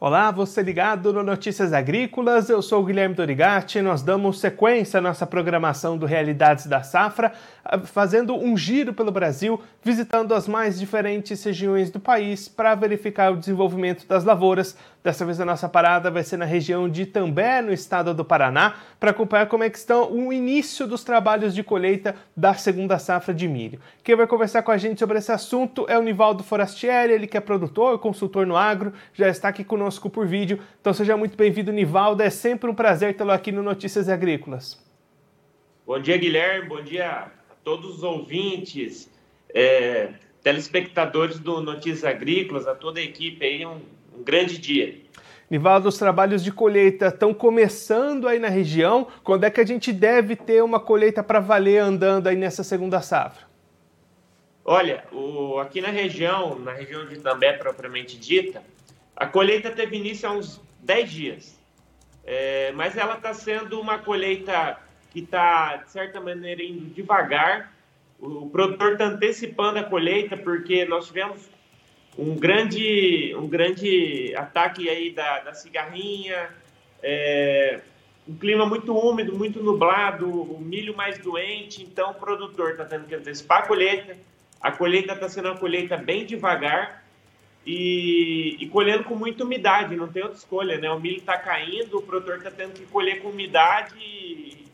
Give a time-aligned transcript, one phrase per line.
[0.00, 3.82] Olá, você ligado no Notícias Agrícolas, eu sou o Guilherme Dorigatti.
[3.82, 7.32] Nós damos sequência à nossa programação do Realidades da Safra,
[7.64, 13.32] ah, fazendo um giro pelo Brasil, visitando as mais diferentes regiões do país para verificar
[13.32, 14.76] o desenvolvimento das lavouras.
[15.08, 18.76] Dessa vez a nossa parada vai ser na região de Itambé, no estado do Paraná,
[19.00, 23.32] para acompanhar como é que estão o início dos trabalhos de colheita da segunda safra
[23.32, 23.80] de milho.
[24.04, 27.38] Quem vai conversar com a gente sobre esse assunto é o Nivaldo Forastieri, ele que
[27.38, 30.60] é produtor, consultor no agro, já está aqui conosco por vídeo.
[30.78, 32.22] Então seja muito bem-vindo, Nivaldo.
[32.22, 34.78] É sempre um prazer tê-lo aqui no Notícias Agrícolas.
[35.86, 36.68] Bom dia, Guilherme.
[36.68, 37.28] Bom dia a
[37.64, 39.10] todos os ouvintes,
[39.54, 40.10] é,
[40.42, 43.64] telespectadores do Notícias Agrícolas, a toda a equipe aí.
[43.64, 43.80] Um,
[44.18, 44.96] um grande dia.
[45.50, 49.08] Nivaldo, os trabalhos de colheita estão começando aí na região.
[49.24, 53.00] Quando é que a gente deve ter uma colheita para valer andando aí nessa segunda
[53.00, 53.48] safra?
[54.64, 58.62] Olha, o, aqui na região, na região de També propriamente dita,
[59.16, 61.58] a colheita teve início há uns 10 dias,
[62.24, 64.78] é, mas ela está sendo uma colheita
[65.10, 67.72] que está, de certa maneira, indo devagar.
[68.20, 71.48] O, o produtor está antecipando a colheita porque nós tivemos
[72.16, 76.50] um grande, um grande ataque aí da, da cigarrinha,
[77.02, 77.80] é,
[78.28, 83.06] um clima muito úmido, muito nublado, o milho mais doente, então o produtor está tendo
[83.06, 84.16] que antecipar a colheita.
[84.60, 87.04] A colheita está sendo uma colheita bem devagar,
[87.70, 90.90] e, e, colhendo com muita umidade, não tem outra escolha, né?
[90.90, 94.64] O milho está caindo, o produtor está tendo que colher com umidade e,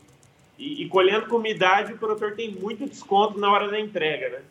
[0.57, 4.41] e, e, colhendo com umidade o produtor tem muito desconto na hora da entrega, né?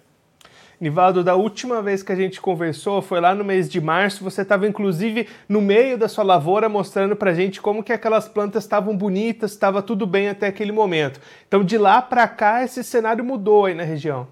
[0.84, 4.42] Nivaldo, da última vez que a gente conversou, foi lá no mês de março, você
[4.42, 8.64] estava inclusive no meio da sua lavoura mostrando para a gente como que aquelas plantas
[8.64, 11.20] estavam bonitas, estava tudo bem até aquele momento.
[11.48, 14.28] Então de lá para cá esse cenário mudou aí na região.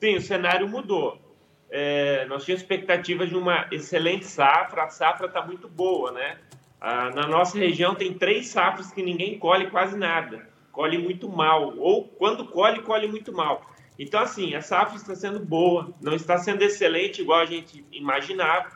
[0.00, 1.24] Sim, o cenário mudou
[1.76, 6.38] é, nós tínhamos expectativa de uma excelente safra, a safra está muito boa, né?
[6.80, 11.76] Ah, na nossa região tem três safras que ninguém colhe quase nada, colhe muito mal,
[11.76, 13.73] ou quando colhe, colhe muito mal.
[13.98, 18.70] Então, assim, a safra está sendo boa, não está sendo excelente igual a gente imaginava.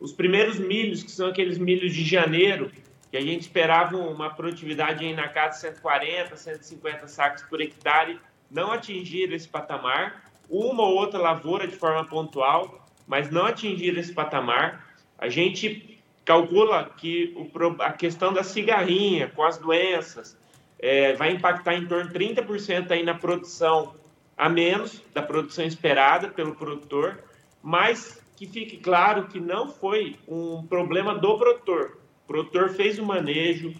[0.00, 2.70] Os primeiros milhos, que são aqueles milhos de janeiro,
[3.10, 8.18] que a gente esperava uma produtividade aí na casa de 140, 150 sacos por hectare,
[8.50, 14.12] não atingiram esse patamar uma ou outra lavoura de forma pontual, mas não atingir esse
[14.12, 14.86] patamar.
[15.18, 20.36] A gente calcula que o, a questão da cigarrinha com as doenças
[20.78, 23.94] é, vai impactar em torno de 30% aí na produção
[24.36, 27.22] a menos da produção esperada pelo produtor,
[27.62, 31.98] mas que fique claro que não foi um problema do produtor.
[32.24, 33.74] O produtor fez o manejo,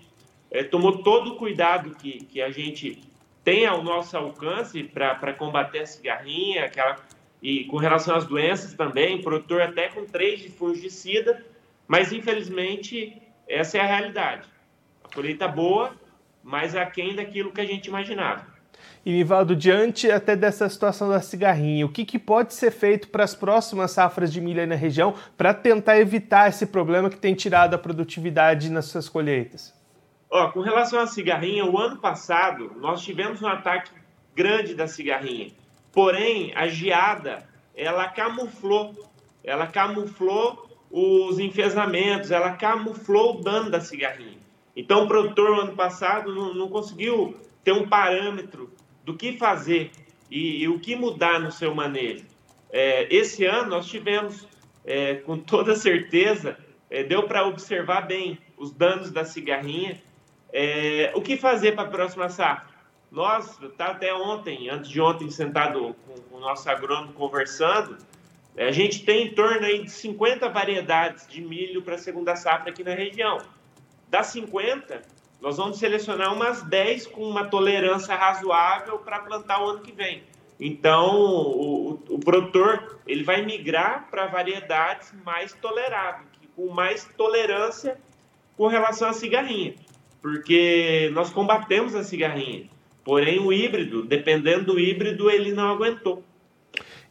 [0.51, 3.03] é, tomou todo o cuidado que, que a gente
[3.45, 6.97] tem ao nosso alcance para combater a cigarrinha, aquela,
[7.43, 11.45] e com relação às doenças também, produtor até com três de fungicida,
[11.87, 14.49] mas infelizmente essa é a realidade.
[15.05, 15.95] A colheita boa,
[16.43, 18.56] mas aquém daquilo que a gente imaginava.
[19.05, 23.23] E Nivaldo, diante até dessa situação da cigarrinha, o que, que pode ser feito para
[23.23, 27.35] as próximas safras de milho aí na região para tentar evitar esse problema que tem
[27.35, 29.73] tirado a produtividade nas suas colheitas?
[30.29, 33.93] Ó, com relação à cigarrinha, o ano passado nós tivemos um ataque
[34.35, 35.53] grande da cigarrinha.
[35.93, 38.95] Porém, a geada, ela camuflou,
[39.43, 44.39] ela camuflou os enfesamentos, ela camuflou o dano da cigarrinha.
[44.77, 48.71] Então, o produtor, no ano passado, não, não conseguiu ter um parâmetro
[49.07, 49.91] do que fazer
[50.31, 52.27] e, e o que mudar no seu manejo.
[52.71, 54.47] É, esse ano, nós tivemos,
[54.85, 56.59] é, com toda certeza,
[56.91, 59.99] é, deu para observar bem os danos da cigarrinha
[60.53, 62.75] é, o que fazer para a próxima safra?
[63.11, 65.95] Nós, tá até ontem, antes de ontem, sentado
[66.31, 67.99] com o nosso agrônomo conversando,
[68.57, 72.35] é, a gente tem em torno aí de 50 variedades de milho para a segunda
[72.37, 73.39] safra aqui na região.
[74.09, 75.03] Das 50,
[75.41, 80.23] nós vamos selecionar umas 10 com uma tolerância razoável para plantar o ano que vem.
[80.59, 87.99] Então, o, o, produtor ele vai migrar para variedades mais toleráveis, com mais tolerância
[88.57, 89.75] com relação à cigarrinha
[90.27, 92.69] porque nós combatemos a cigarrinha.
[93.05, 96.25] Porém, o híbrido, dependendo do híbrido, ele não aguentou.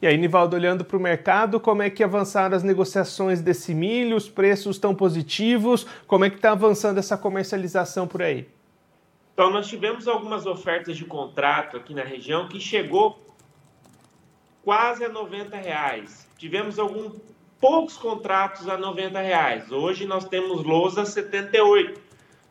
[0.06, 4.16] E aí, Nivaldo, olhando para o mercado, como é que avançaram as negociações desse milho?
[4.16, 5.84] Os preços estão positivos?
[6.06, 8.48] Como é que está avançando essa comercialização por aí?
[9.34, 13.20] Então, nós tivemos algumas ofertas de contrato aqui na região que chegou
[14.64, 16.30] quase a 90 reais.
[16.38, 17.14] Tivemos alguns
[17.60, 19.72] poucos contratos a 90 reais.
[19.72, 22.00] Hoje nós temos lousa a 78.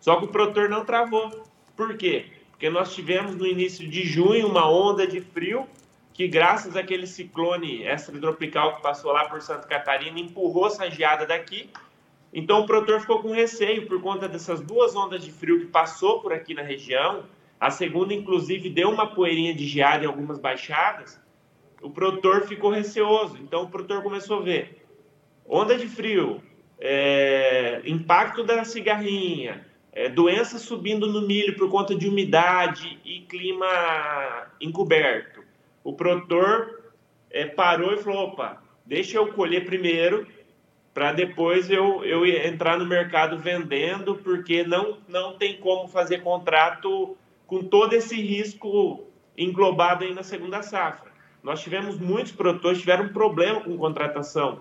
[0.01, 1.31] Só que o produtor não travou.
[1.77, 2.33] Por quê?
[2.51, 5.69] Porque nós tivemos no início de junho uma onda de frio
[6.15, 11.69] que, graças àquele ciclone extratropical que passou lá por Santa Catarina, empurrou essa geada daqui.
[12.33, 16.21] Então o produtor ficou com receio por conta dessas duas ondas de frio que passou
[16.21, 17.25] por aqui na região.
[17.59, 21.21] A segunda, inclusive, deu uma poeirinha de geada em algumas baixadas.
[21.83, 23.37] O produtor ficou receoso.
[23.39, 24.85] Então o produtor começou a ver
[25.47, 26.41] onda de frio,
[26.79, 33.67] é, impacto da cigarrinha, é, doença subindo no milho por conta de umidade e clima
[34.61, 35.44] encoberto.
[35.85, 36.93] O produtor
[37.31, 40.27] é, parou e falou: opa, deixa eu colher primeiro
[40.95, 47.17] para depois eu, eu entrar no mercado vendendo, porque não, não tem como fazer contrato
[47.49, 49.05] com todo esse risco
[49.37, 51.11] englobado aí na segunda safra.
[51.43, 54.61] Nós tivemos muitos produtores tiveram problema com contratação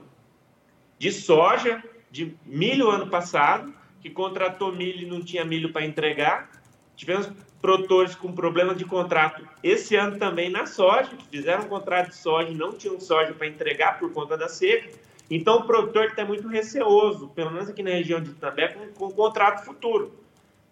[0.97, 3.71] de soja, de milho ano passado,
[4.01, 6.49] que contratou milho e não tinha milho para entregar.
[6.95, 7.31] Tivemos
[7.63, 12.18] produtores com problema de contrato esse ano também na soja, que fizeram um contrato de
[12.18, 14.89] soja e não tinham soja para entregar por conta da seca.
[15.31, 19.06] Então, o produtor está muito receoso, pelo menos aqui na região de Itambé, com, com
[19.06, 20.13] o contrato futuro.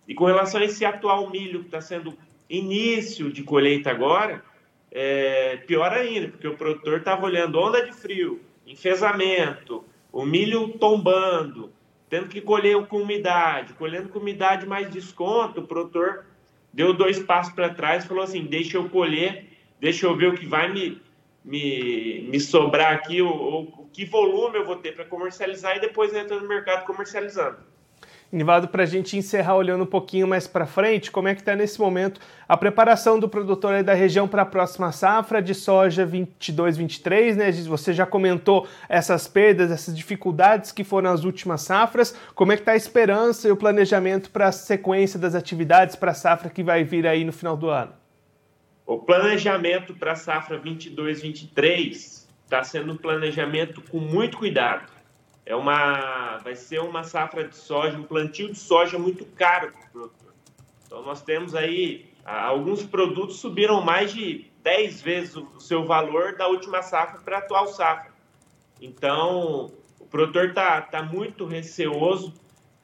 [0.06, 2.14] E com relação a esse atual milho que está sendo
[2.50, 4.44] início de colheita agora,
[4.92, 11.72] é pior ainda, porque o produtor estava olhando onda de frio, enfesamento, o milho tombando,
[12.10, 16.26] tendo que colher com umidade, colhendo com umidade mais desconto, o produtor
[16.74, 19.46] deu dois passos para trás e falou assim: deixa eu colher,
[19.80, 21.02] deixa eu ver o que vai me,
[21.44, 26.14] me, me sobrar aqui, o, o, que volume eu vou ter para comercializar e depois
[26.14, 27.71] entra no mercado comercializando.
[28.32, 31.54] Nivaldo, para a gente encerrar olhando um pouquinho mais para frente, como é que está
[31.54, 36.08] nesse momento a preparação do produtor aí da região para a próxima safra de soja
[36.08, 37.52] 22-23, né?
[37.52, 42.16] Você já comentou essas perdas, essas dificuldades que foram as últimas safras.
[42.34, 46.12] Como é que está a esperança e o planejamento para a sequência das atividades para
[46.12, 47.92] a safra que vai vir aí no final do ano?
[48.86, 55.01] O planejamento para a safra 22-23 está sendo um planejamento com muito cuidado
[55.46, 59.80] é uma, vai ser uma safra de soja, um plantio de soja muito caro para
[59.80, 60.34] o produtor.
[60.86, 66.48] Então, nós temos aí, alguns produtos subiram mais de 10 vezes o seu valor da
[66.48, 68.12] última safra para a atual safra.
[68.80, 72.34] Então, o produtor está tá muito receoso,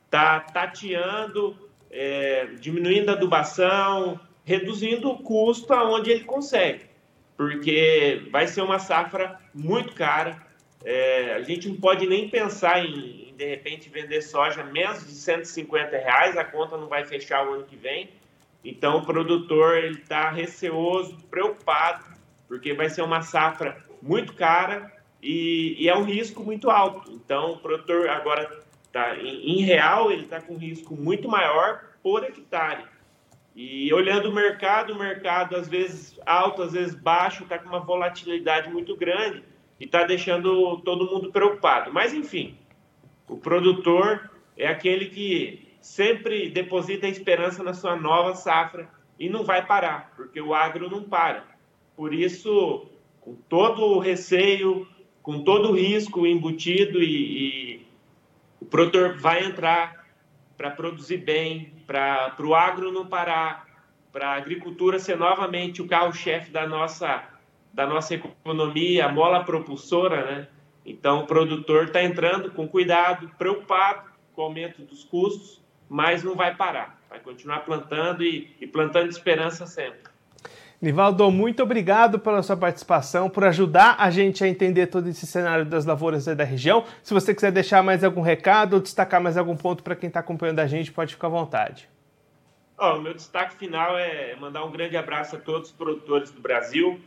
[0.06, 1.56] está tateando,
[1.92, 6.86] é, diminuindo a adubação, reduzindo o custo aonde ele consegue,
[7.36, 10.47] porque vai ser uma safra muito cara,
[10.84, 15.12] é, a gente não pode nem pensar em, em, de repente, vender soja menos de
[15.12, 18.10] 150 reais, a conta não vai fechar o ano que vem.
[18.64, 22.06] Então, o produtor está receoso, preocupado,
[22.48, 24.92] porque vai ser uma safra muito cara
[25.22, 27.12] e, e, é um risco muito alto.
[27.12, 31.82] Então, o produtor agora, tá, em, em real, ele está com um risco muito maior
[32.04, 32.86] por hectare.
[33.56, 37.80] E olhando o mercado, o mercado às vezes alto, às vezes baixo, está com uma
[37.80, 39.44] volatilidade muito grande
[39.80, 41.92] e está deixando todo mundo preocupado.
[41.94, 42.58] Mas, enfim,
[43.28, 48.90] o produtor é aquele que sempre deposita esperança na sua nova safra
[49.20, 51.46] e não vai parar, porque o agro não para.
[51.96, 52.88] Por isso,
[53.22, 54.88] com todo o receio,
[55.22, 57.88] com todo o risco embutido, e, e
[58.62, 60.06] o produtor vai entrar
[60.58, 63.68] para produzir bem, para o agro não parar,
[64.12, 67.24] para a agricultura ser novamente o carro-chefe da nossa
[67.78, 70.48] da nossa economia, a mola propulsora, né?
[70.84, 76.34] Então, o produtor está entrando com cuidado, preocupado com o aumento dos custos, mas não
[76.34, 77.00] vai parar.
[77.08, 80.00] Vai continuar plantando e, e plantando esperança sempre.
[80.82, 85.64] Nivaldo, muito obrigado pela sua participação, por ajudar a gente a entender todo esse cenário
[85.64, 86.84] das lavouras da região.
[87.04, 90.20] Se você quiser deixar mais algum recado ou destacar mais algum ponto para quem está
[90.20, 91.88] acompanhando a gente, pode ficar à vontade.
[92.80, 96.42] Oh, o meu destaque final é mandar um grande abraço a todos os produtores do
[96.42, 97.00] Brasil,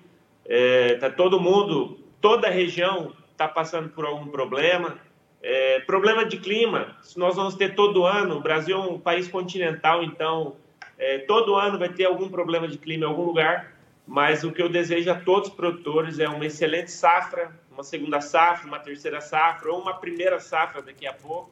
[0.53, 4.99] é, tá todo mundo, toda a região está passando por algum problema.
[5.41, 10.03] É, problema de clima, nós vamos ter todo ano, o Brasil é um país continental,
[10.03, 10.57] então
[10.99, 13.75] é, todo ano vai ter algum problema de clima em algum lugar,
[14.07, 18.21] mas o que eu desejo a todos os produtores é uma excelente safra, uma segunda
[18.21, 21.51] safra, uma terceira safra ou uma primeira safra daqui a pouco.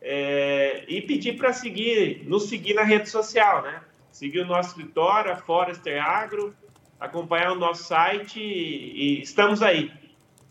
[0.00, 3.82] É, e pedir para seguir, nos seguir na rede social, né?
[4.10, 6.54] Seguir o nosso escritório, a Forester Agro,
[7.00, 9.90] acompanhar o nosso site e, e estamos aí,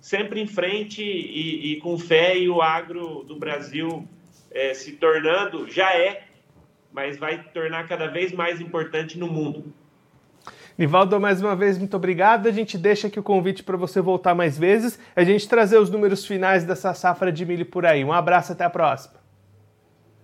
[0.02, 4.08] sempre em frente e, e, com fé e o agro do Brasil
[4.52, 6.24] é, se tornando, já é,
[6.92, 9.72] mas vai tornar cada vez mais importante no mundo.
[10.76, 12.48] Nivaldo, mais uma vez, muito obrigado.
[12.48, 15.90] A gente deixa aqui o convite para você voltar mais vezes, a gente trazer os
[15.90, 18.04] números finais dessa safra de milho por aí.
[18.04, 19.19] Um abraço, até a próxima.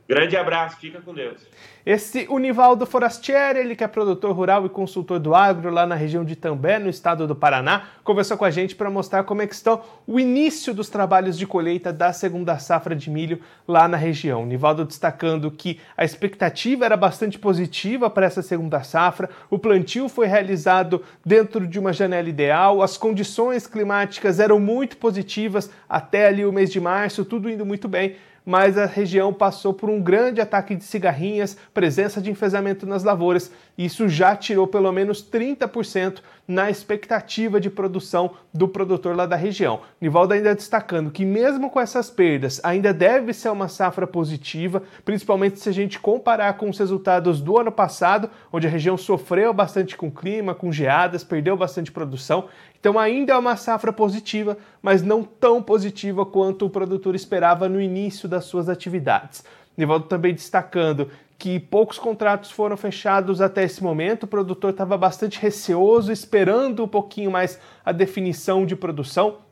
[0.07, 1.41] Grande abraço, fica com Deus.
[1.83, 6.23] Esse Univaldo Forastieri, ele que é produtor rural e consultor do agro lá na região
[6.23, 9.55] de També, no estado do Paraná, conversou com a gente para mostrar como é que
[9.55, 14.43] estão o início dos trabalhos de colheita da segunda safra de milho lá na região.
[14.43, 20.27] Univaldo destacando que a expectativa era bastante positiva para essa segunda safra, o plantio foi
[20.27, 26.53] realizado dentro de uma janela ideal, as condições climáticas eram muito positivas até ali o
[26.53, 30.75] mês de março, tudo indo muito bem mas a região passou por um grande ataque
[30.75, 37.59] de cigarrinhas, presença de enfesamento nas lavouras, isso já tirou pelo menos 30% na expectativa
[37.59, 39.81] de produção do produtor lá da região.
[39.99, 45.59] Nivaldo ainda destacando que mesmo com essas perdas, ainda deve ser uma safra positiva, principalmente
[45.59, 49.97] se a gente comparar com os resultados do ano passado, onde a região sofreu bastante
[49.97, 52.45] com clima, com geadas, perdeu bastante produção.
[52.79, 57.81] Então ainda é uma safra positiva, mas não tão positiva quanto o produtor esperava no
[57.81, 59.43] início das suas atividades.
[59.77, 65.39] Nivaldo também destacando que poucos contratos foram fechados até esse momento, o produtor estava bastante
[65.39, 69.44] receoso, esperando um pouquinho mais a definição de produção.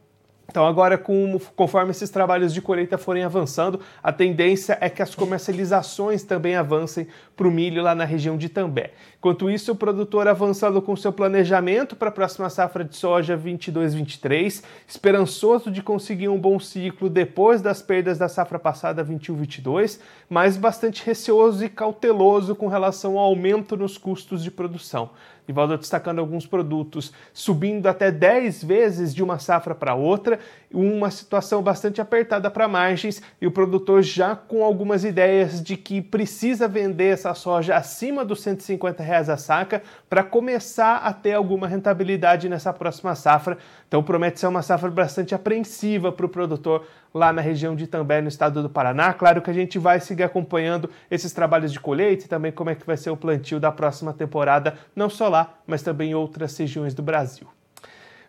[0.50, 5.15] Então, agora, com, conforme esses trabalhos de colheita forem avançando, a tendência é que as
[5.15, 8.91] comercializações também avancem para o milho lá na região de També.
[9.17, 14.62] Enquanto isso, o produtor avançando com seu planejamento para a próxima safra de soja 22-23,
[14.85, 21.05] esperançoso de conseguir um bom ciclo depois das perdas da safra passada 21-22, mas bastante
[21.05, 25.09] receoso e cauteloso com relação ao aumento nos custos de produção.
[25.47, 30.39] Ivaldo destacando alguns produtos subindo até 10 vezes de uma safra para outra,
[30.73, 36.01] uma situação bastante apertada para margens e o produtor já com algumas ideias de que
[36.01, 41.67] precisa vender essa soja acima dos 150 reais a saca para começar a ter alguma
[41.67, 43.57] rentabilidade nessa próxima safra.
[43.87, 48.19] Então promete ser uma safra bastante apreensiva para o produtor lá na região de També,
[48.19, 49.13] no estado do Paraná.
[49.13, 52.75] Claro que a gente vai seguir acompanhando esses trabalhos de colheita e também como é
[52.75, 56.57] que vai ser o plantio da próxima temporada, não só lá, mas também em outras
[56.57, 57.47] regiões do Brasil.